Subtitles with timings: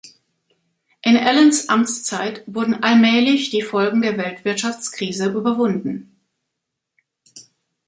[1.03, 6.17] In Allens Amtszeit wurden allmählich die Folgen der Weltwirtschaftskrise überwunden.